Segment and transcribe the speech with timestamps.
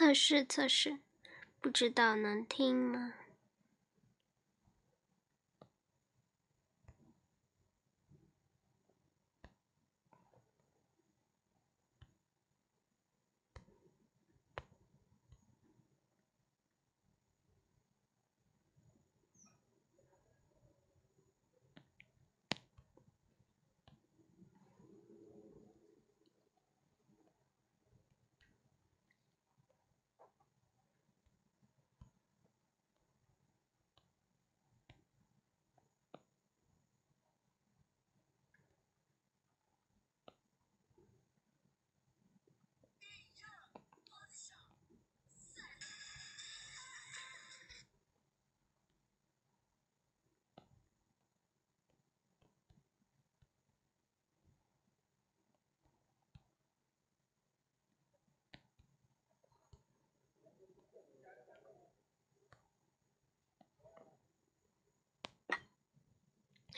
[0.00, 0.96] 测试测试，
[1.60, 3.12] 不知道能听吗？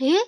[0.05, 0.19] え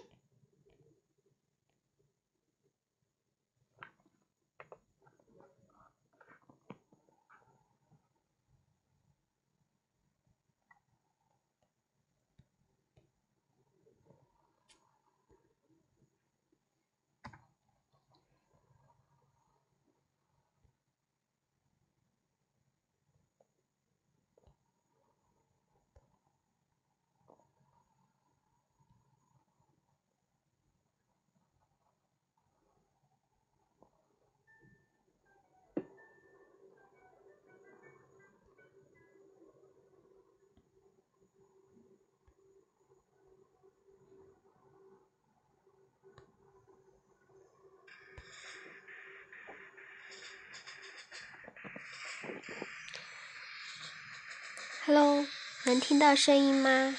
[54.86, 55.24] ？Hello，
[55.64, 56.94] 能听到声音吗？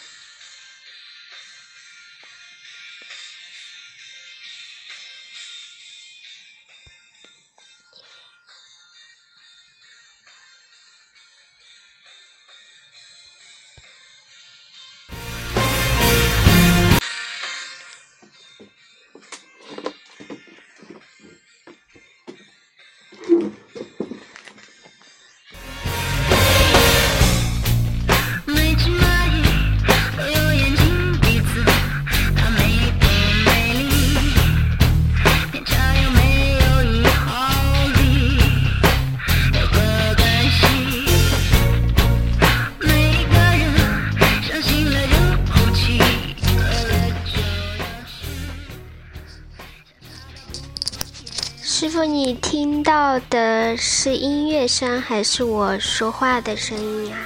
[53.16, 57.18] 到的是音乐声还是我说话的声音呀？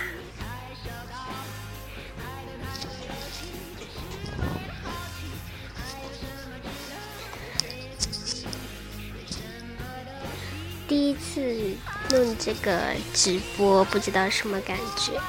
[10.87, 11.75] 第一次
[12.11, 12.79] 弄这个
[13.11, 15.19] 直播，不知道什么感觉。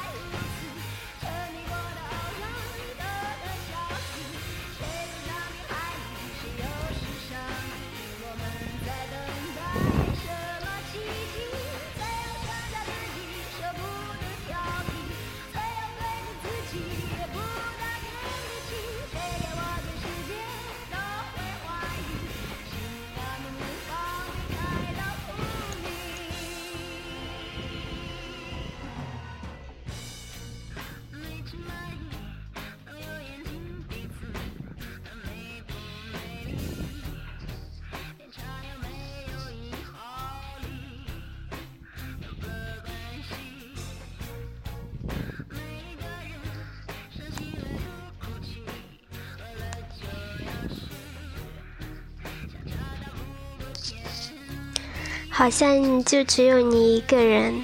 [55.40, 57.62] 好像就只有你一个人，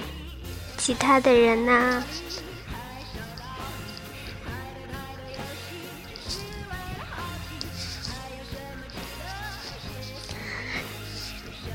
[0.79, 2.03] 其他的人呢？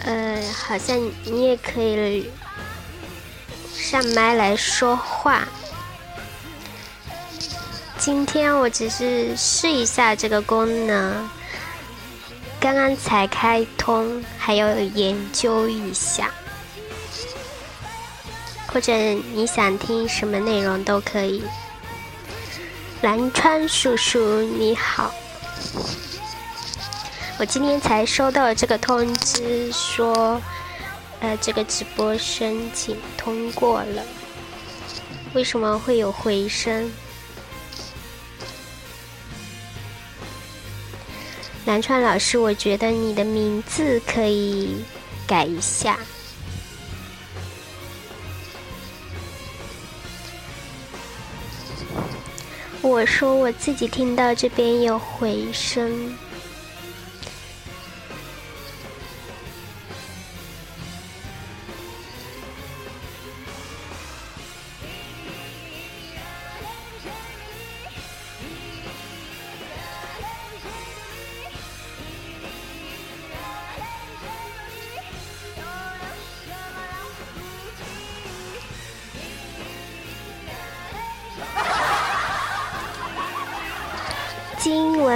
[0.01, 2.29] 呃，好像你也可以
[3.73, 5.47] 上麦来说话。
[7.97, 11.31] 今天我只是试一下这个功能。
[12.63, 16.31] 刚刚才开通，还要研究一下，
[18.69, 18.93] 或者
[19.35, 21.43] 你想听什么内容都可以。
[23.01, 25.13] 蓝川叔叔你好，
[27.37, 30.41] 我今天才收到这个通知，说
[31.19, 34.05] 呃，这个直播申请通过了。
[35.35, 36.89] 为什么会有回声？
[41.65, 44.85] 南川老师，我觉得你的名字可以
[45.27, 45.99] 改一下。
[52.81, 56.13] 我说我自己听到这边有回声。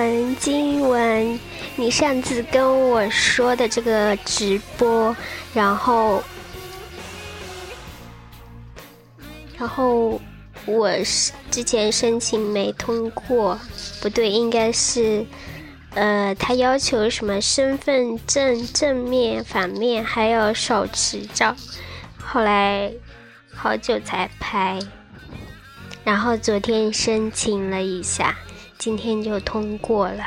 [0.06, 1.40] 文，经文，
[1.74, 5.14] 你上次跟我说的这个直播，
[5.52, 6.22] 然后，
[9.58, 10.20] 然后
[10.64, 13.58] 我是之前申请没通过，
[14.00, 15.26] 不对，应该是，
[15.94, 21.56] 呃，他要求什么身份证正面、反面还有手持照，
[22.16, 22.92] 后来
[23.52, 24.78] 好久才拍，
[26.04, 28.36] 然后昨天申请了一下。
[28.78, 30.24] 今天就通过了。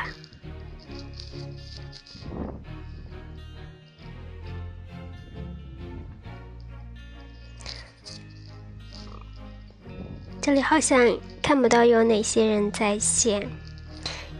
[10.42, 13.46] 这里好像看不到有哪些人在线，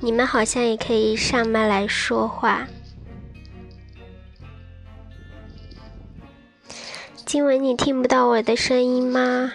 [0.01, 2.67] 你们好像也可以上麦来说话。
[7.27, 9.53] 今晚你听不到我的声音吗？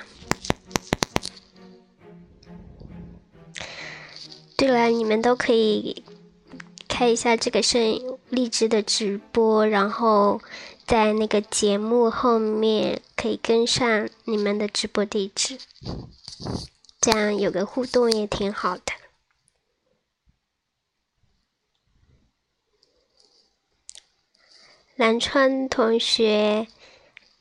[4.76, 6.04] 对，你们都可以
[6.86, 10.42] 开一下这个声荔枝的直播，然后
[10.86, 15.58] 在那个节目后面可以跟上你们的直播地址，
[17.00, 18.82] 这样有个互动也挺好的。
[24.98, 26.68] 南川同学，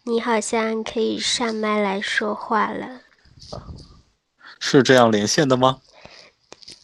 [0.05, 3.01] 你好像可以上麦来说话了。
[4.61, 5.81] 是这样连线的吗？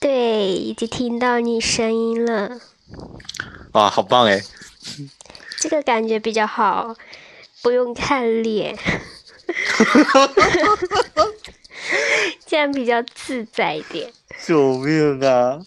[0.01, 2.59] 对，已经听到你声音了。
[3.73, 4.41] 哇，好棒哎！
[5.61, 6.97] 这个感觉比较好，
[7.61, 8.79] 不用看脸，
[12.47, 14.11] 这样比较自在一点。
[14.47, 15.61] 救命啊！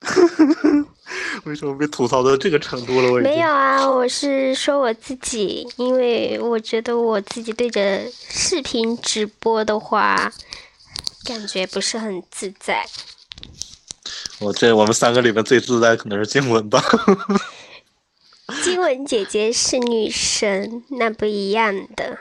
[1.44, 3.10] 为什么被吐槽到这个程度了？
[3.10, 10.30] 我没有啊，我是说我自己，因为我觉得我自己对着视频直播的话，
[11.24, 12.86] 感觉不是很自在。
[14.40, 16.82] 我这我们三个里面最自在可能是静雯吧。
[18.62, 22.18] 静雯姐姐是女神，那不一样的。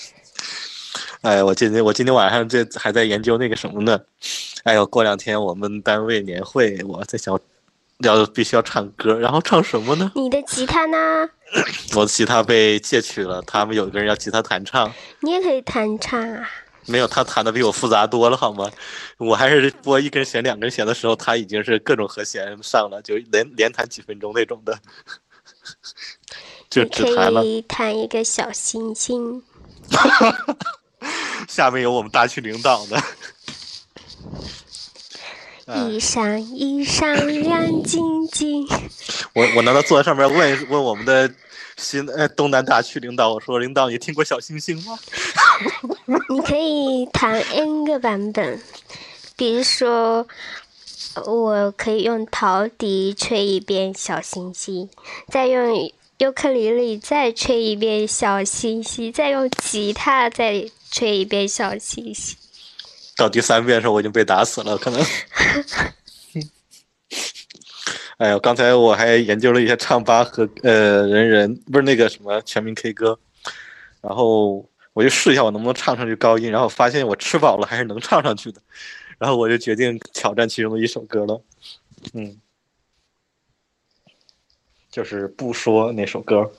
[1.22, 4.00] 哎，我今天我今天晚上这还在研究那个什么呢？
[4.64, 7.38] 哎呦，过两天我们单位年会，我在想
[7.98, 10.10] 要必须要唱歌，然后唱什么呢？
[10.14, 11.28] 你的吉他呢？
[11.94, 14.90] 我的吉他被窃取了，他们有一个人要吉他弹唱。
[15.20, 16.48] 你也可以弹唱啊。
[16.86, 18.70] 没有，他弹的比我复杂多了，好吗？
[19.18, 24.78] 我还是拨一根弦、两根弦的时候，他已经是各种和弦上了，就连连弹几分钟那种的，
[26.70, 27.42] 就只弹了。
[27.42, 29.42] 可以弹一个小星星。
[31.48, 33.02] 下面有我们大区领导的。
[35.76, 38.66] 一闪一闪亮晶晶。
[39.34, 41.30] 我我难道坐在上面问 问我们的？
[41.76, 44.98] 新呃东南大区领导，我说领导，你听过小星星吗？
[46.28, 48.60] 你可以弹 N 个版本，
[49.34, 50.28] 比如说，
[51.24, 54.90] 我可以用陶笛吹一遍小星星，
[55.28, 62.36] 再用尤克里里再吹一遍小星星，再用吉他再吹一遍小星星。
[63.20, 64.98] 到第三遍的时候，我已经被打死了，可能。
[68.16, 73.18] 哎呀，刚才我还研究了一下唱吧和呃人人不是那个什么全民 K 歌，
[74.00, 78.60] 然后我就试一下我能不能唱上去高音，然后发现我吃饱了还是能唱上去的，
[79.18, 81.42] 然后我就决定挑战其中的一首歌了，
[82.14, 82.38] 嗯，
[84.90, 86.50] 就是不说那首歌。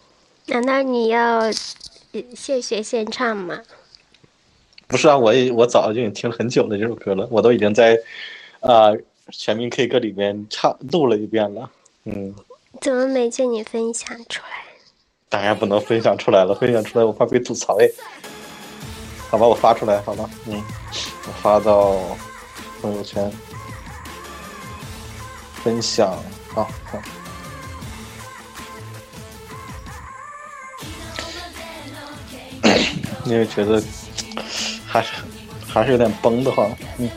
[0.47, 1.51] 难道你要
[2.35, 3.61] 现学现唱吗？
[4.91, 7.97] 不是啊，我也我早就已经听了很久了这首歌了，我都已经在
[8.59, 8.91] 啊。
[9.33, 11.69] 全民 K 歌里面唱录了一遍了，
[12.03, 12.35] 嗯，
[12.81, 14.65] 怎么没见你分享出来？
[15.29, 17.87] 当然不能分享出来了，分享出来我怕被吐槽哎。
[19.29, 20.29] 好吧，我发出来好吧？
[20.47, 20.61] 嗯，
[21.25, 21.95] 我发到
[22.81, 23.31] 朋友圈
[25.63, 26.11] 分享
[26.55, 26.67] 啊。
[33.23, 33.81] 因为觉得
[34.91, 35.07] 还是
[35.65, 36.69] 还是有点崩的慌。
[36.97, 37.09] 嗯，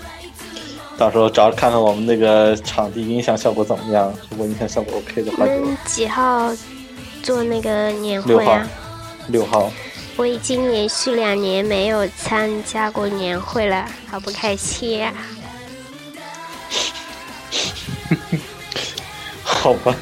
[0.96, 4.14] 到时候找看看我们那个场地音响效果怎么样。
[4.30, 6.54] 如果音响效果 OK 的话，你们几号
[7.20, 8.64] 做那个年会啊？，
[9.26, 9.72] 六号。
[10.16, 15.12] 我已经连续两年没有参加过年会了，好不开心呀、
[19.42, 19.92] 好吧，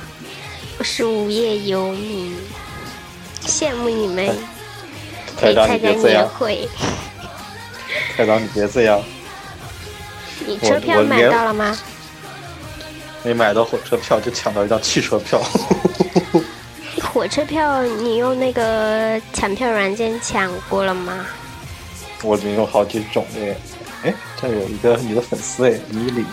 [0.78, 2.36] 我是无业游民，
[3.40, 4.36] 羡慕你们
[5.40, 6.68] 可以参加年会。
[8.16, 9.00] 台长你别这样，
[10.46, 11.76] 你车票买到了吗？
[13.24, 15.40] 没买到火车票就抢到一张汽车票。
[17.12, 21.24] 火车票你用那个抢票软件抢过了吗？
[22.22, 23.56] 我里面有好几种诶，
[24.04, 26.24] 哎，这有一个你的粉丝诶，米莉。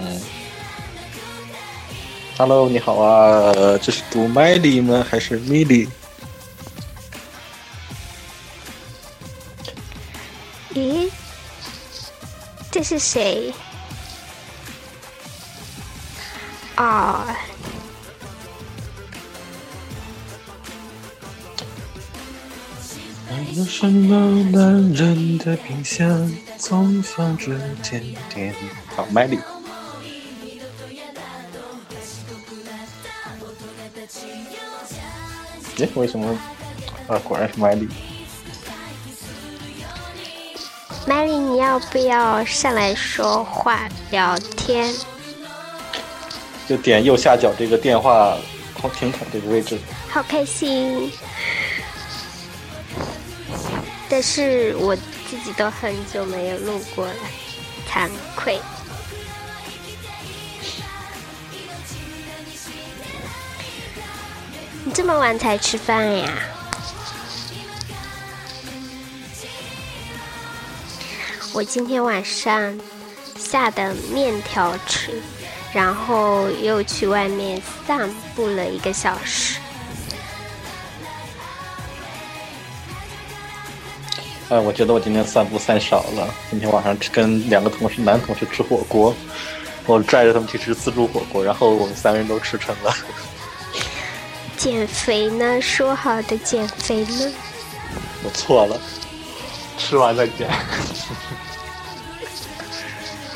[0.00, 0.20] 嗯
[2.38, 5.04] ，Hello，你好啊，呃这是读麦莉吗？
[5.08, 5.64] 还是米
[12.80, 13.52] 这是谁？
[16.76, 17.36] 啊、
[23.52, 28.54] 有什么男人的冰箱总放着甜甜？
[28.96, 29.38] 好，麦莉。
[35.80, 36.34] 哎，为什么？
[37.08, 37.86] 啊，果然是麦莉。
[41.06, 44.94] 麦莉，你要不要上来说话聊天？
[46.68, 48.36] 就点右下角这个电话
[48.74, 49.78] 孔听筒这个位置。
[50.08, 51.10] 好开心！
[54.08, 54.94] 但是我
[55.28, 57.14] 自己都很久没有录过了，
[57.88, 58.60] 惭愧。
[64.84, 66.32] 你这么晚才吃饭呀？
[71.52, 72.78] 我今天晚上
[73.36, 75.20] 下的面条吃，
[75.72, 79.58] 然后又去外面散步了一个小时。
[84.48, 86.32] 哎，我觉得我今天散步散少了。
[86.50, 89.14] 今天晚上跟两个同事男同事吃火锅，
[89.86, 92.94] 我拽着他们去吃自助火锅，然后我们三个人都吃撑了。
[94.56, 95.60] 减肥呢？
[95.60, 97.32] 说好的减肥呢？
[98.22, 98.80] 我错了，
[99.80, 100.48] 吃完再减。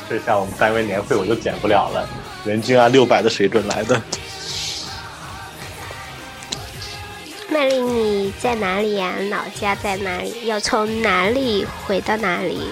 [0.07, 2.07] 这下我们单位年会我就减不了了，
[2.45, 3.99] 人均按六百的水准来的。
[7.49, 10.45] 麦丽，你在哪里呀、老家在哪里？
[10.45, 12.69] 要从哪里回到哪里？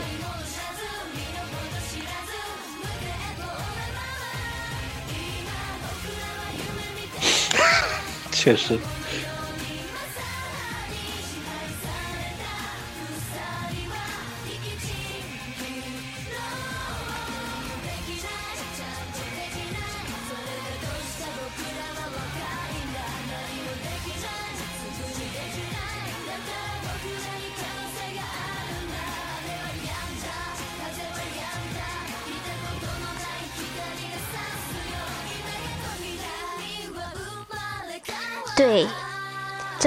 [8.31, 8.77] 确实，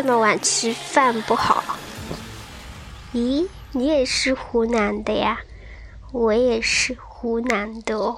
[0.07, 1.65] 么晚吃饭不好。
[3.13, 5.41] 咦，你也是湖南的呀？
[6.13, 8.17] 我也是湖南的哦。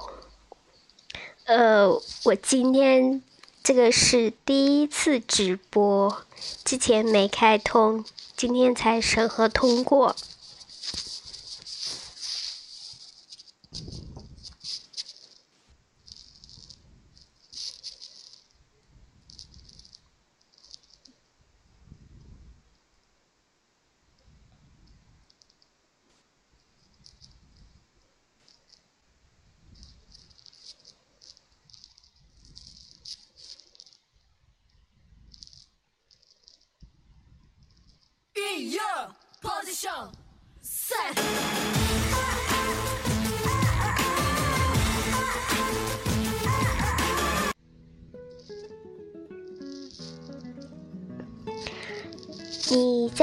[1.45, 1.89] 呃，
[2.25, 3.23] 我今天
[3.63, 6.23] 这个是第一次直播，
[6.63, 8.05] 之前没开通，
[8.37, 10.15] 今天才审核通过。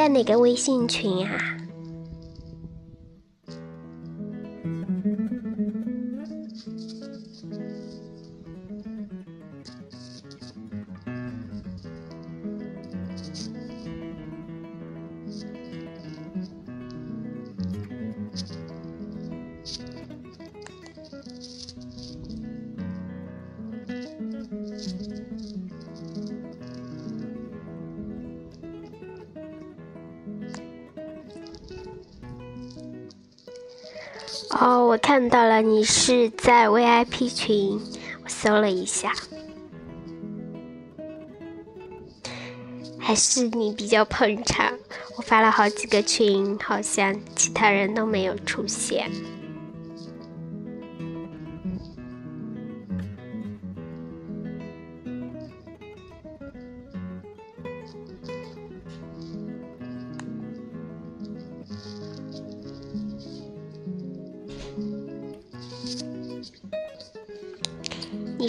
[0.07, 1.56] 在哪个微信群呀？
[34.59, 37.79] 哦，我看到了，你是在 VIP 群，
[38.25, 39.13] 我搜了一下，
[42.99, 44.73] 还是你比较捧场。
[45.17, 49.11] 我发了好几个群，好像其他人都没有出现。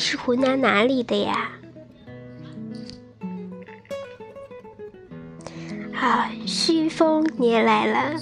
[0.09, 1.51] 是湖南哪里的呀？
[5.93, 8.17] 好，旭峰你也来了，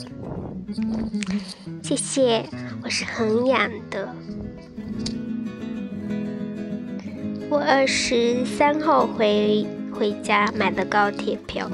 [1.84, 2.44] 谢谢。
[2.84, 4.12] 我是衡阳的，
[7.52, 9.64] 我二十三号回
[9.94, 11.70] 回家买的高铁票。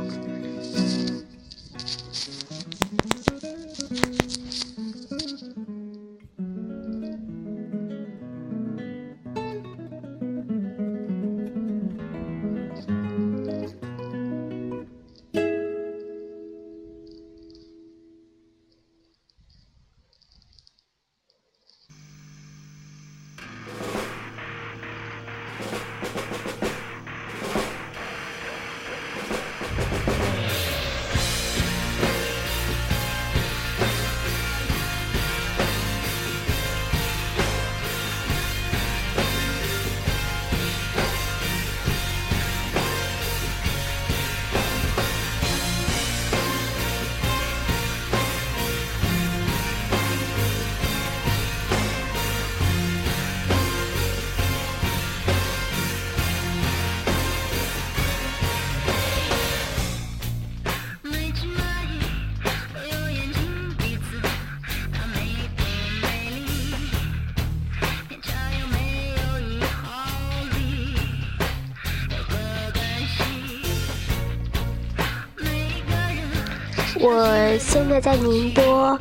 [77.04, 78.98] 我现在在宁波。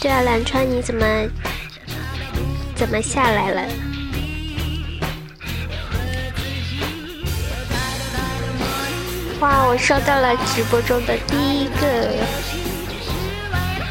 [0.00, 1.04] 对啊，蓝川，你怎么
[2.74, 3.62] 怎么下来了？
[9.40, 12.08] 哇，我收到了直播中的第一个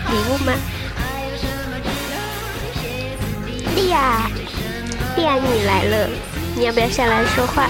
[0.10, 0.54] 礼物吗？
[3.76, 4.32] 莉亚，
[5.16, 6.10] 莉亚，你来了，
[6.56, 7.68] 你要不要下来说话？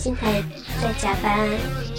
[0.00, 0.42] 现在
[0.80, 1.89] 在加班。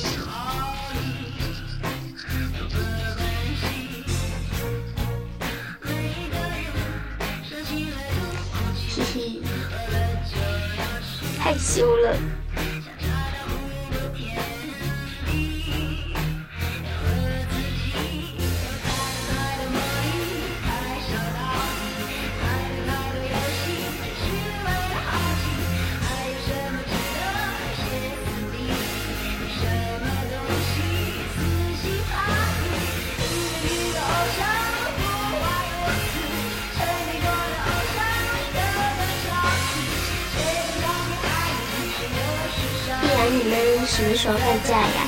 [44.21, 45.00] 们什么时候放假呀？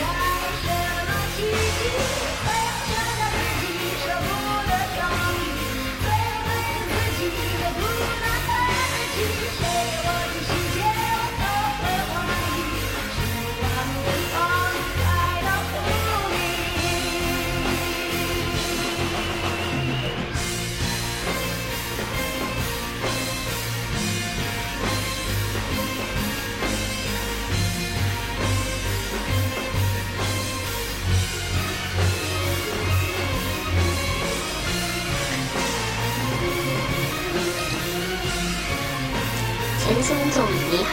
[40.06, 40.92] 陈松总你好，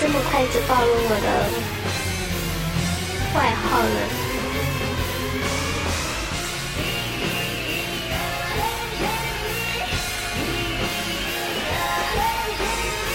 [0.00, 1.26] 这么快就暴露我的
[3.34, 3.84] 外号了。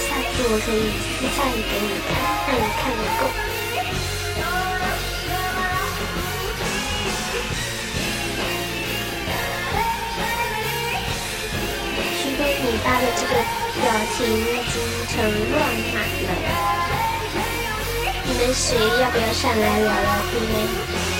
[0.05, 0.77] 下次我可以
[1.17, 2.13] 私下里给你看，
[2.47, 3.21] 让你看个够。
[12.21, 13.33] 徐飞，你发的这个
[13.81, 14.73] 表情已经
[15.07, 15.15] 成
[15.51, 15.59] 乱
[15.91, 16.29] 码了。
[18.23, 21.10] 你们谁要不要上来聊聊天？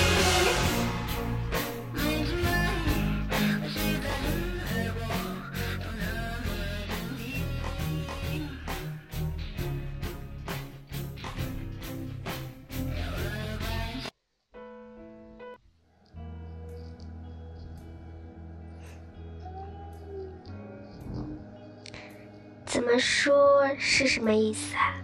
[22.71, 24.95] 怎么说是什么意思啊？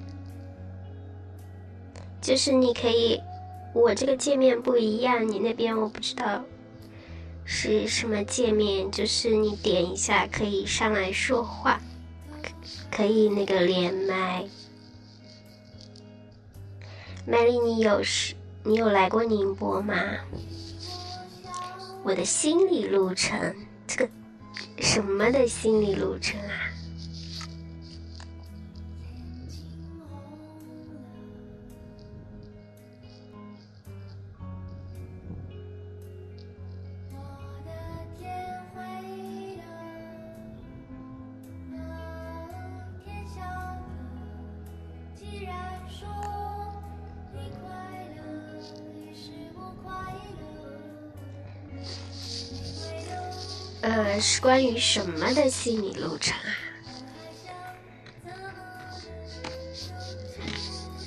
[2.21, 3.21] 就是你可以，
[3.73, 6.45] 我这个界面不一样，你那边我不知道
[7.43, 11.81] 是什么界面，就是你点一下可以上来说话，
[12.89, 14.45] 可以那个连麦。
[17.25, 19.93] 麦丽，你有是，你有来过宁波吗？
[22.05, 23.53] 我的心理路程，
[23.85, 24.09] 这个
[24.79, 26.66] 什么的心理路程啊？
[54.29, 56.37] 是关于什么的心理路程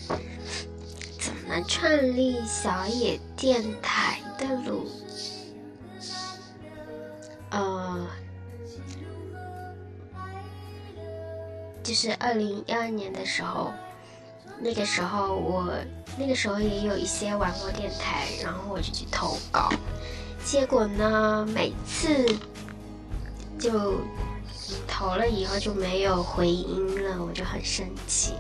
[0.09, 0.17] 啊？
[1.19, 4.91] 怎么创立小野电台的路？
[7.51, 8.07] 呃，
[11.83, 13.71] 就是二零一二年的时候，
[14.59, 15.71] 那个时候我
[16.17, 19.69] 那个时候也有一些网络电台，然后我就去投稿，
[20.43, 22.27] 结果呢，每次
[23.61, 24.01] 就
[24.89, 28.33] 投了以后就没有回音了，我就很生气。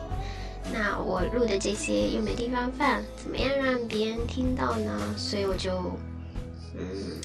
[0.72, 5.14] 那我录的这些又没地方放，怎么样让别人听到呢？
[5.16, 5.98] 所以我就，
[6.76, 7.20] 嗯，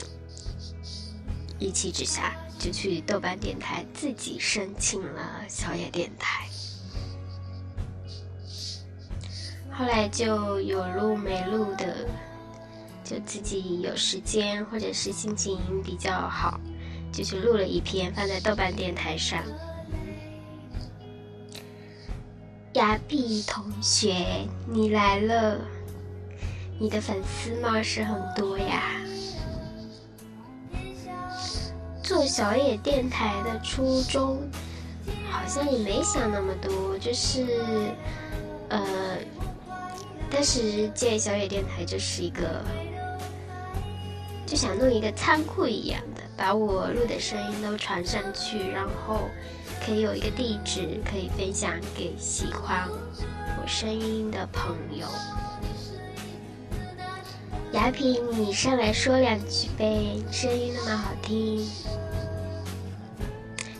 [1.60, 6.48] 一气之下就去豆瓣电台自己申请了小野电台。
[9.72, 12.08] 后来就有录没录的，
[13.04, 16.60] 就自己有时间或者是心情比较好，
[17.16, 19.42] 就去录了一篇放在豆瓣电台上。
[22.74, 25.58] 雅碧同学，你来了，
[26.78, 28.92] 你的粉丝貌似很多呀。
[32.04, 34.38] 做小野电台的初衷，
[35.32, 37.46] 好像也没想那么多，就是，
[38.68, 39.18] 呃，
[40.30, 42.62] 当时建小野电台就是一个，
[44.46, 46.00] 就想弄一个仓库一样，
[46.38, 49.30] 把我录的声音都传上去，然后
[49.86, 55.08] 可以有一个地址可以分享给喜欢我声音的朋友。
[57.72, 61.68] 雅萍，你上来说两句呗，声音那么好听，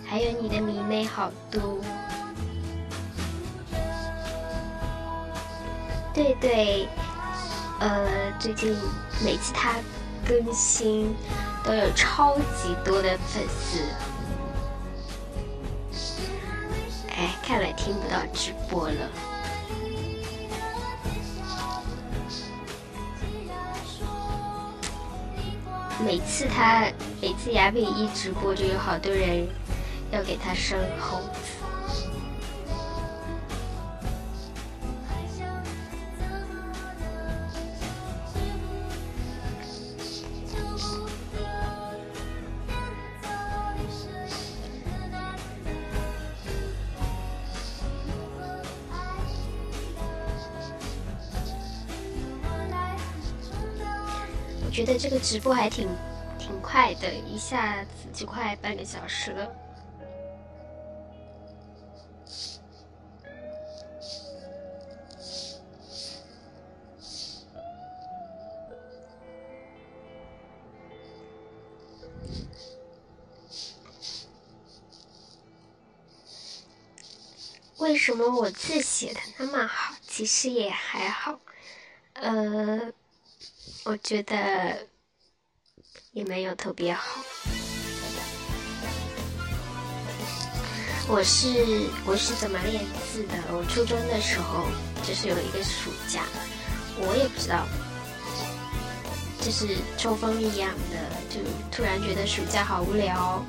[0.06, 1.80] 还有你的迷妹好多。
[6.14, 6.88] 对对，
[7.80, 8.76] 呃，最近
[9.24, 9.76] 每次他
[10.26, 11.14] 更新
[11.66, 13.80] 都有超级多的粉丝。
[17.10, 19.10] 哎，看来听不到直播了。
[26.06, 26.86] 每次他
[27.22, 29.48] 每次雅痞一直播，就有好多人
[30.12, 31.20] 要给他升红
[55.36, 55.86] 直播还挺
[56.40, 59.54] 挺快的，一下子就快半个小时了。
[77.80, 79.96] 为什么我字写的那么好？
[80.08, 81.38] 其实也还好，
[82.14, 82.94] 呃，
[83.84, 84.88] 我觉得
[86.16, 87.22] 也没有特别好。
[91.10, 93.34] 我是我是怎么练字的？
[93.52, 94.64] 我初中的时候
[95.04, 96.24] 就是有一个暑假，
[96.98, 97.68] 我也不知道，
[99.42, 103.46] 就是抽风一样的，就突然觉得暑假好无聊，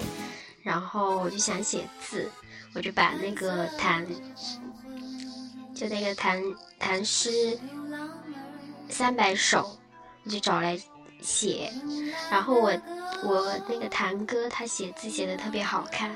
[0.64, 2.28] 然后我就想写字，
[2.74, 4.04] 我就把那个弹，
[5.72, 6.42] 就那个弹
[6.80, 7.56] 弹诗
[8.90, 9.78] 三百首，
[10.24, 10.76] 我就找来
[11.26, 11.72] 写，
[12.30, 12.72] 然后我
[13.24, 16.14] 我那个堂哥他写字写的特别好看。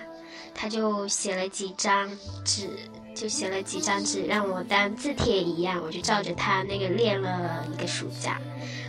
[0.53, 2.11] 他就写了几张
[2.45, 2.69] 纸，
[3.15, 8.39] 就写了几张纸让我当字帖一样，我就照着他那个练了一个暑假，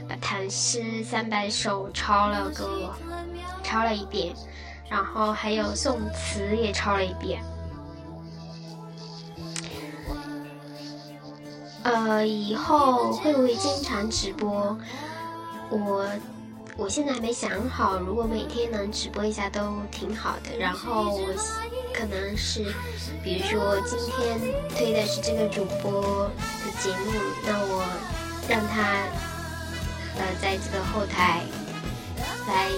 [0.10, 2.94] 把唐诗三百首抄了个
[3.64, 4.34] 抄了一遍，
[4.90, 7.42] 然后还有宋词也抄了一遍。
[11.84, 14.78] 呃，以后会不会经常直播？
[15.72, 16.06] 我。
[16.78, 19.60] 我现在还没想好，如果每天能直播一下都
[19.92, 20.58] 挺好的。
[20.58, 21.28] 然后我
[21.94, 22.74] 可能是，
[23.22, 27.12] 比如说今天推的是这个主播的节目，
[27.46, 27.84] 那我
[28.48, 29.04] 让他
[30.18, 31.44] 呃在这个后台
[32.48, 32.70] 来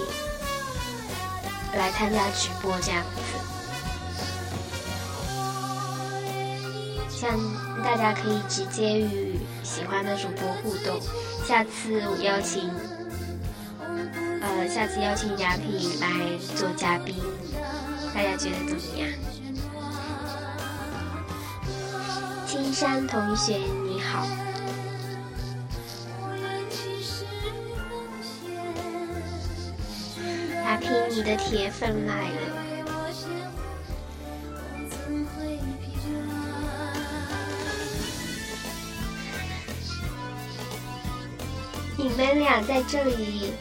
[1.78, 3.02] 来参加直播这样
[7.14, 7.38] 像
[7.82, 11.00] 大家可以直接与喜欢的主播互动。
[11.46, 12.70] 下次我邀请。
[14.42, 16.08] 呃，下次邀请雅萍来
[16.54, 17.14] 做嘉宾，
[18.14, 19.08] 大家觉得怎么样？
[22.46, 24.26] 青山同学你好，
[30.64, 32.63] 雅痞你的铁粉来了。
[42.04, 43.54] 你们俩在这里。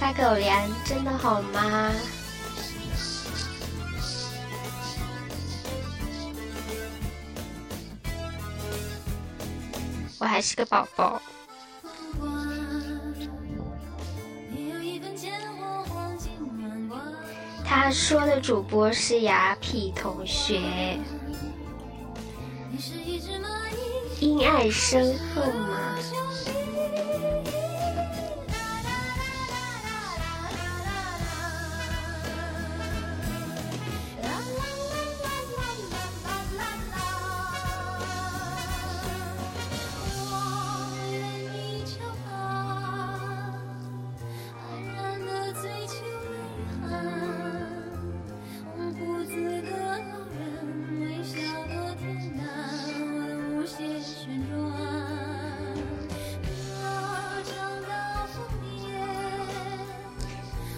[0.00, 1.92] 发狗粮真的好吗？
[10.18, 11.22] 我还是个宝宝。
[17.64, 20.98] 他说的主播是雅痞同学，
[24.18, 25.87] 因爱生恨吗？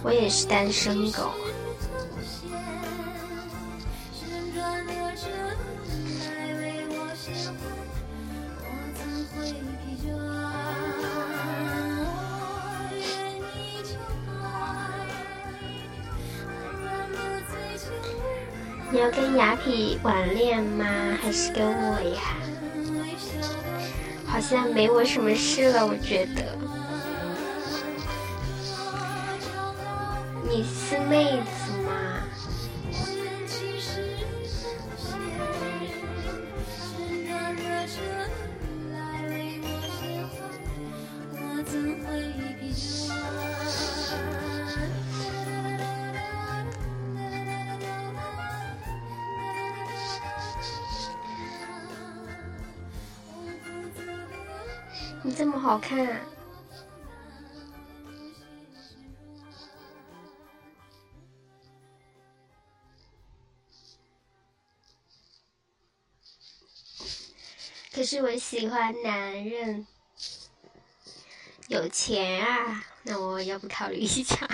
[0.02, 1.30] 我也是单身狗。
[18.92, 20.84] 你要跟雅痞网恋吗？
[21.22, 22.20] 还是跟我呀？
[24.26, 26.59] 好像没我什么事了，我觉得。
[30.90, 31.92] 是妹子吗？
[55.22, 56.20] 你这么好看啊！
[68.10, 69.86] 是我喜欢男人，
[71.68, 72.84] 有钱啊！
[73.04, 74.48] 那我要不考虑一下？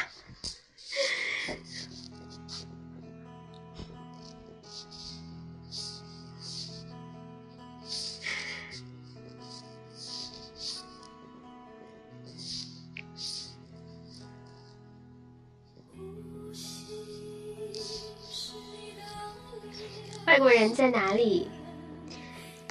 [20.27, 21.49] 外国人在哪里？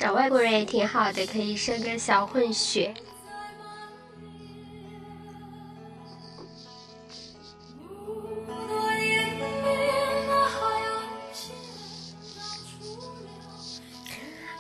[0.06, 2.94] 找外国人也挺好的，可以生个小混血。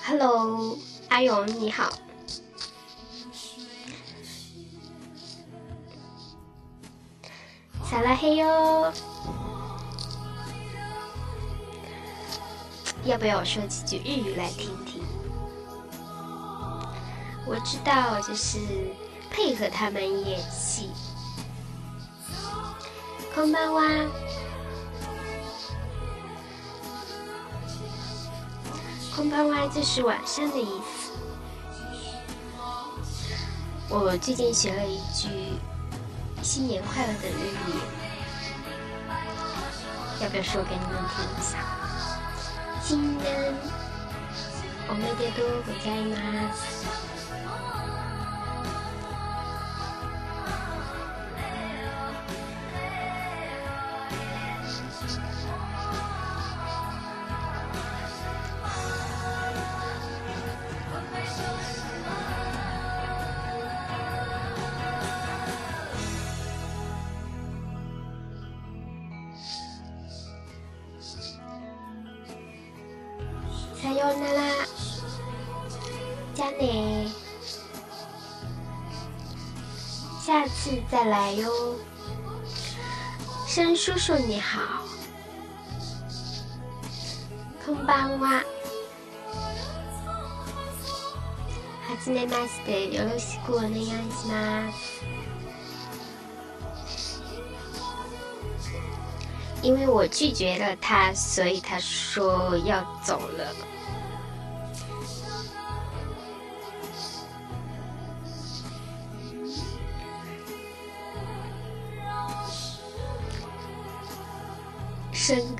[0.03, 0.79] Hello，
[1.09, 1.93] 阿勇你好。
[7.83, 8.91] 撒拉嘿哟。
[13.03, 15.03] 要不要我说几句日语来听听？
[17.46, 18.58] 我知道，就是
[19.30, 20.90] 配合他们演戏。
[23.34, 24.08] こんばんは。
[29.16, 31.10] こんばんは就是晚上的意思。
[33.88, 35.28] 我最近学了一句
[36.42, 37.32] 新年快乐的日
[37.66, 37.80] 语，
[40.22, 41.58] 要不要说给你们听一下？
[42.82, 43.54] 新年
[44.88, 47.03] おめでとうございます。
[74.04, 74.40] ようなら。
[76.34, 77.08] じゃあね。
[80.24, 81.50] 下次再来哟。
[83.46, 84.60] 申叔叔你好。
[87.66, 88.44] こんばんは。
[91.88, 95.00] はじめまして、よろしくお願いします。
[99.62, 103.52] 因为我拒绝了他，所以他说要走了。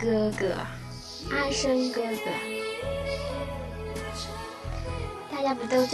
[0.06, 0.46] 哥哥，
[1.36, 2.30] 阿生哥哥，
[5.32, 5.84] 大家不都